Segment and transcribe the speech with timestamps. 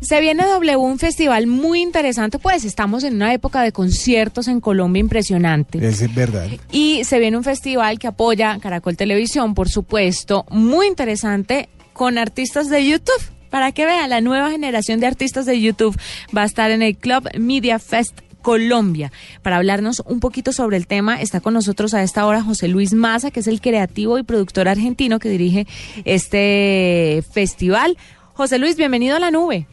[0.00, 4.60] Se viene W, un festival muy interesante, pues estamos en una época de conciertos en
[4.60, 5.86] Colombia impresionante.
[5.86, 6.48] Es verdad.
[6.70, 12.70] Y se viene un festival que apoya Caracol Televisión, por supuesto, muy interesante con artistas
[12.70, 13.22] de YouTube.
[13.50, 15.98] Para que vean, la nueva generación de artistas de YouTube
[16.36, 19.10] va a estar en el Club Media Fest Colombia.
[19.42, 22.94] Para hablarnos un poquito sobre el tema, está con nosotros a esta hora José Luis
[22.94, 25.66] Maza, que es el creativo y productor argentino que dirige
[26.04, 27.96] este festival.
[28.38, 29.66] José Luis, bienvenido a la nube.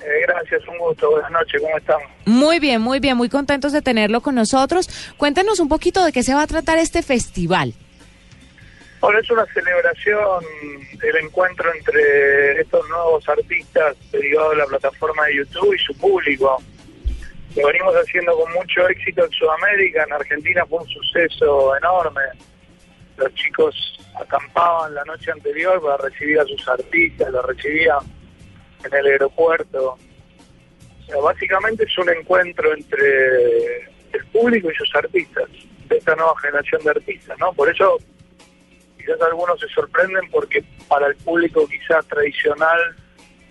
[0.00, 1.10] Eh, gracias, un gusto.
[1.10, 1.98] Buenas noches, ¿cómo están?
[2.24, 4.88] Muy bien, muy bien, muy contentos de tenerlo con nosotros.
[5.18, 7.74] Cuéntenos un poquito de qué se va a tratar este festival.
[9.02, 10.44] Bueno, es una celebración
[10.98, 16.62] del encuentro entre estos nuevos artistas derivados de la plataforma de YouTube y su público.
[17.54, 22.22] Lo venimos haciendo con mucho éxito en Sudamérica, en Argentina fue un suceso enorme.
[23.18, 27.98] Los chicos acampaban la noche anterior para recibir a sus artistas, los recibían
[28.84, 29.92] en el aeropuerto.
[29.94, 35.48] O sea, básicamente es un encuentro entre el público y sus artistas,
[35.88, 37.52] de esta nueva generación de artistas, ¿no?
[37.52, 37.98] Por eso
[38.98, 42.96] quizás algunos se sorprenden porque para el público quizás tradicional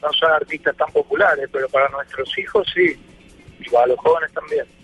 [0.01, 2.95] no son artistas tan populares, pero para nuestros hijos sí,
[3.59, 4.76] y para los jóvenes también.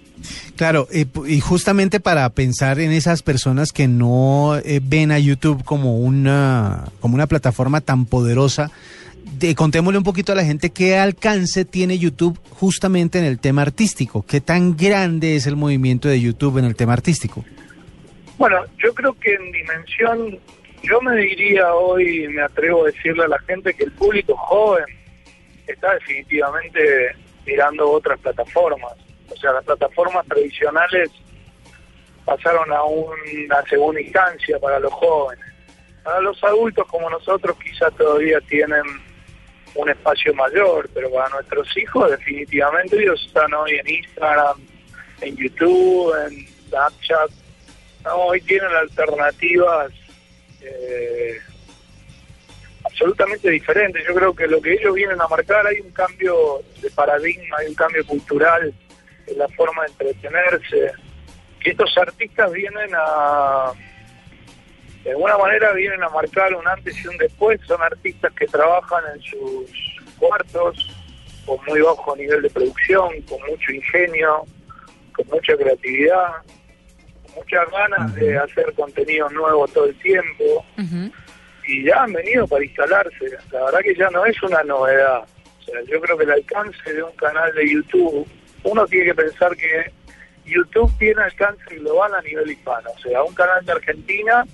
[0.56, 5.98] Claro, y justamente para pensar en esas personas que no eh, ven a YouTube como
[5.98, 8.72] una, como una plataforma tan poderosa,
[9.56, 14.26] contémosle un poquito a la gente qué alcance tiene YouTube justamente en el tema artístico.
[14.26, 17.44] ¿Qué tan grande es el movimiento de YouTube en el tema artístico?
[18.38, 20.40] Bueno, yo creo que en dimensión,
[20.84, 24.86] yo me diría hoy, me atrevo a decirle a la gente que el público joven
[25.68, 26.80] está definitivamente
[27.46, 28.94] mirando otras plataformas.
[29.34, 31.10] O sea, las plataformas tradicionales
[32.26, 35.46] pasaron a una segunda instancia para los jóvenes.
[36.04, 38.84] Para los adultos como nosotros quizás todavía tienen
[39.76, 44.60] un espacio mayor, pero para nuestros hijos definitivamente ellos están hoy en Instagram,
[45.22, 47.32] en YouTube, en Snapchat,
[48.12, 49.92] hoy tienen alternativas
[50.62, 51.38] eh,
[52.84, 54.04] absolutamente diferentes.
[54.06, 57.68] Yo creo que lo que ellos vienen a marcar hay un cambio de paradigma, hay
[57.68, 58.74] un cambio cultural
[59.36, 60.92] la forma de entretenerse,
[61.60, 63.72] que estos artistas vienen a
[65.04, 67.60] de alguna manera vienen a marcar un antes y un después.
[67.68, 70.90] Son artistas que trabajan en sus cuartos
[71.46, 74.46] con muy bajo nivel de producción, con mucho ingenio,
[75.14, 76.36] con mucha creatividad,
[77.24, 80.66] con muchas ganas de hacer contenido nuevo todo el tiempo.
[81.68, 83.38] Y ya han venido para instalarse.
[83.52, 85.24] La verdad que ya no es una novedad.
[85.24, 88.28] O sea, yo creo que el alcance de un canal de YouTube,
[88.64, 89.92] uno tiene que pensar que
[90.46, 92.90] YouTube tiene alcance global a nivel hispano.
[92.96, 94.46] O sea, un canal de Argentina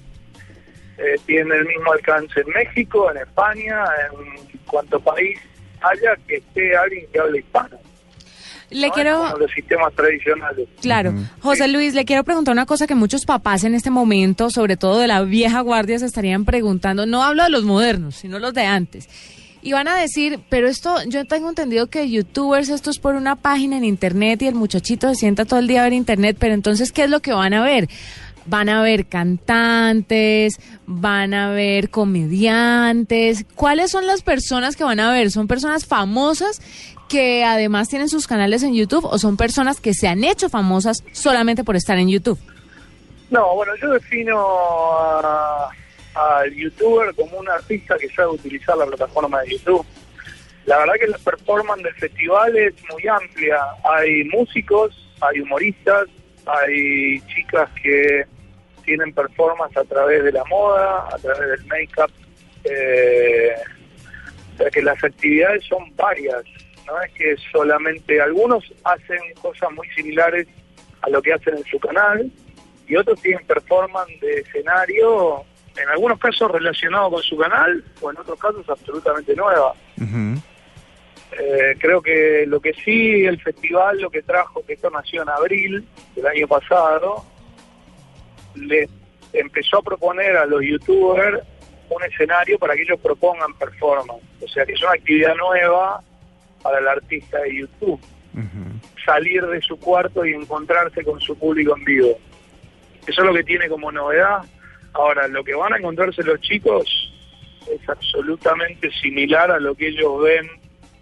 [0.97, 5.39] eh, tiene el mismo alcance en México, en España, en cuanto país
[5.81, 7.77] haya que esté alguien que hable hispano.
[8.69, 9.35] Le quiero...
[9.37, 10.67] los sistemas tradicionales.
[10.81, 11.13] Claro.
[11.41, 14.99] José Luis, le quiero preguntar una cosa que muchos papás en este momento, sobre todo
[14.99, 17.07] de la vieja guardia, se estarían preguntando.
[17.07, 19.09] No hablo de los modernos, sino los de antes.
[19.61, 23.35] Y van a decir, pero esto, yo tengo entendido que youtubers, esto es por una
[23.35, 26.53] página en internet y el muchachito se sienta todo el día a ver internet, pero
[26.53, 27.89] entonces, ¿qué es lo que van a ver?
[28.45, 33.45] van a ver cantantes, van a ver comediantes.
[33.55, 35.29] ¿Cuáles son las personas que van a ver?
[35.29, 36.59] ¿Son personas famosas
[37.07, 41.03] que además tienen sus canales en YouTube o son personas que se han hecho famosas
[41.11, 42.39] solamente por estar en YouTube?
[43.29, 44.39] No, bueno, yo defino
[46.19, 49.85] al youtuber como un artista que sabe utilizar la plataforma de YouTube.
[50.65, 53.59] La verdad que la performance del festival es muy amplia.
[53.83, 56.07] Hay músicos, hay humoristas,
[56.45, 58.25] hay chicas que
[58.83, 62.11] tienen performance a través de la moda, a través del make-up.
[62.65, 63.55] Eh,
[64.53, 66.43] o sea que las actividades son varias,
[66.85, 70.47] no es que solamente algunos hacen cosas muy similares
[71.01, 72.29] a lo que hacen en su canal
[72.87, 75.45] y otros tienen performance de escenario,
[75.81, 79.73] en algunos casos relacionado con su canal o en otros casos absolutamente nueva.
[81.31, 85.29] Eh, creo que lo que sí el festival lo que trajo, que esto nació en
[85.29, 87.23] abril del año pasado,
[88.55, 88.89] le
[89.33, 91.39] empezó a proponer a los youtubers
[91.89, 94.23] un escenario para que ellos propongan performance.
[94.41, 96.01] O sea, que es una actividad nueva
[96.61, 97.99] para el artista de YouTube.
[99.05, 102.19] Salir de su cuarto y encontrarse con su público en vivo.
[103.07, 104.43] Eso es lo que tiene como novedad.
[104.93, 107.13] Ahora, lo que van a encontrarse los chicos
[107.67, 110.49] es absolutamente similar a lo que ellos ven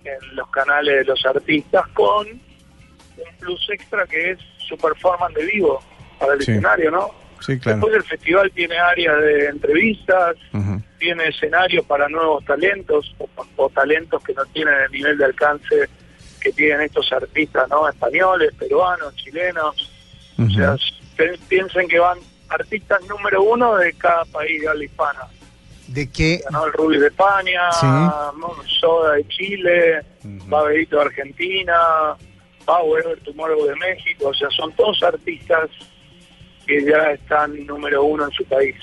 [0.04, 5.46] en los canales de los artistas con un plus extra que es su performance de
[5.46, 5.80] vivo
[6.20, 7.12] para el escenario, ¿no?
[7.40, 7.78] Sí, claro.
[7.78, 10.36] Después el festival tiene áreas de entrevistas,
[10.98, 13.16] tiene escenarios para nuevos talentos
[13.56, 15.90] o, talentos que no tienen el nivel de alcance
[16.42, 17.88] que tienen estos artistas, ¿no?
[17.88, 19.92] Españoles, peruanos, chilenos.
[20.40, 20.76] O sea,
[21.48, 22.18] piensen que van
[22.50, 25.20] artistas número uno de cada país de habla hispana.
[25.88, 26.42] ¿De qué?
[26.52, 26.66] ¿no?
[26.66, 32.16] El Rubio de España, Soda de Chile, uh de Argentina,
[32.66, 34.28] Power Tomorrow de México.
[34.28, 35.70] O sea, son todos artistas
[36.66, 38.76] que ya están número uno en su país.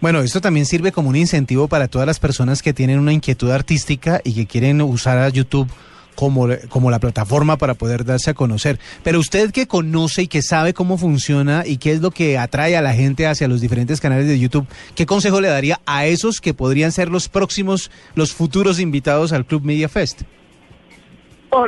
[0.00, 3.50] Bueno, esto también sirve como un incentivo para todas las personas que tienen una inquietud
[3.50, 5.68] artística y que quieren usar a YouTube
[6.18, 8.80] como, como la plataforma para poder darse a conocer.
[9.04, 12.76] Pero usted que conoce y que sabe cómo funciona y qué es lo que atrae
[12.76, 14.66] a la gente hacia los diferentes canales de YouTube,
[14.96, 19.46] ¿qué consejo le daría a esos que podrían ser los próximos, los futuros invitados al
[19.46, 20.22] Club Media Fest?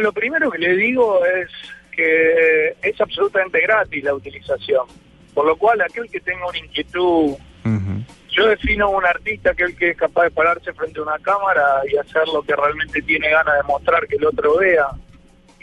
[0.00, 1.48] lo primero que le digo es
[1.92, 4.86] que es absolutamente gratis la utilización,
[5.32, 7.36] por lo cual aquel que tenga una inquietud
[8.30, 11.18] yo defino un artista que es el que es capaz de pararse frente a una
[11.18, 14.88] cámara y hacer lo que realmente tiene ganas de mostrar que el otro vea.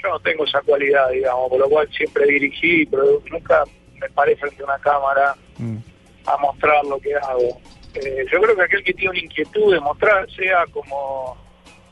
[0.03, 3.63] Yo no tengo esa cualidad, digamos, por lo cual siempre dirigí, pero nunca
[3.99, 5.77] me paré frente a una cámara mm.
[6.25, 7.59] a mostrar lo que hago.
[7.95, 11.37] Eh, yo creo que aquel que tiene una inquietud de mostrar, sea como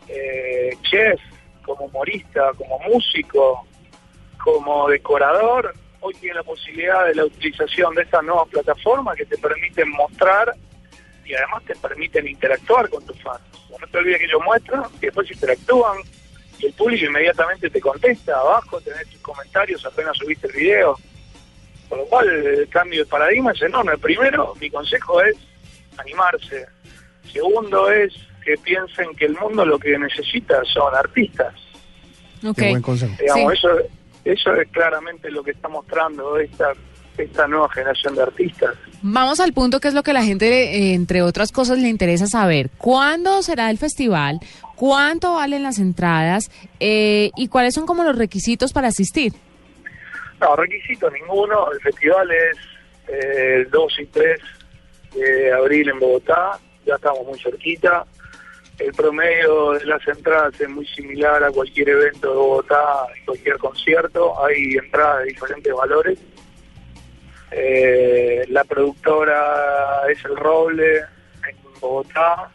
[0.08, 1.20] eh, chef,
[1.64, 3.66] como humorista, como músico,
[4.44, 9.38] como decorador, hoy tiene la posibilidad de la utilización de estas nuevas plataformas que te
[9.38, 10.54] permiten mostrar
[11.26, 13.42] y además te permiten interactuar con tus fans.
[13.70, 15.98] No te olvides que ellos muestran y después interactúan
[16.60, 18.40] y el público inmediatamente te contesta.
[18.40, 20.98] Abajo tenés tus comentarios apenas subiste el video.
[21.90, 23.98] Por lo cual el cambio de paradigma es enorme.
[23.98, 25.36] Primero, mi consejo es
[25.98, 26.66] animarse.
[27.32, 28.14] Segundo es
[28.44, 31.54] que piensen que el mundo lo que necesita son artistas.
[32.44, 32.72] Okay.
[32.72, 33.16] buen consejo.
[33.20, 33.70] Digamos, eso,
[34.24, 36.74] eso es claramente lo que está mostrando esta
[37.18, 38.76] esta nueva generación de artistas.
[39.02, 42.28] Vamos al punto que es lo que la gente, eh, entre otras cosas, le interesa
[42.28, 42.70] saber.
[42.78, 44.40] ¿Cuándo será el festival?
[44.76, 46.52] ¿Cuánto valen las entradas?
[46.80, 49.34] Eh, ¿Y cuáles son como los requisitos para asistir?
[50.42, 51.72] No, requisito ninguno.
[51.72, 52.58] El festival es
[53.08, 54.42] eh, el 2 y 3
[55.16, 56.60] de abril en Bogotá.
[56.86, 58.06] Ya estamos muy cerquita.
[58.78, 64.46] El promedio de las entradas es muy similar a cualquier evento de Bogotá, cualquier concierto.
[64.46, 66.20] Hay entradas de diferentes valores
[67.52, 72.50] eh, la productora es El Roble en Bogotá.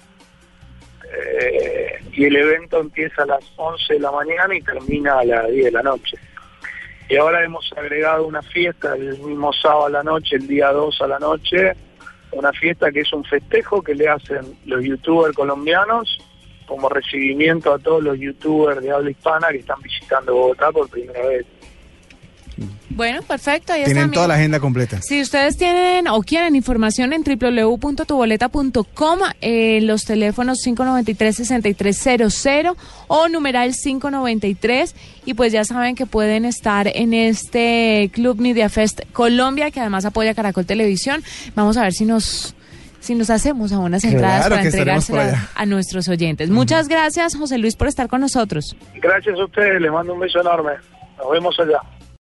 [1.12, 5.48] Eh, y el evento empieza a las 11 de la mañana y termina a las
[5.48, 6.16] 10 de la noche.
[7.08, 11.00] Y ahora hemos agregado una fiesta el mismo sábado a la noche, el día 2
[11.02, 11.72] a la noche,
[12.32, 16.18] una fiesta que es un festejo que le hacen los youtubers colombianos
[16.66, 21.26] como recibimiento a todos los youtubers de habla hispana que están visitando Bogotá por primera
[21.26, 21.44] vez.
[22.90, 23.72] Bueno, perfecto.
[23.72, 25.00] Ahí tienen toda la agenda completa.
[25.00, 32.74] Si ustedes tienen o quieren información en www.tuboleta.com, eh, los teléfonos 593-6300
[33.08, 34.96] o numeral 593.
[35.24, 40.04] Y pues ya saben que pueden estar en este Club Media Fest Colombia, que además
[40.04, 41.22] apoya Caracol Televisión.
[41.54, 42.56] Vamos a ver si nos
[43.00, 46.50] si nos hacemos a unas entradas para entregárselas a nuestros oyentes.
[46.50, 48.76] Muchas gracias, José Luis, por estar con nosotros.
[48.96, 50.72] Gracias a ustedes, les mando un beso enorme.
[51.16, 51.80] Nos vemos allá.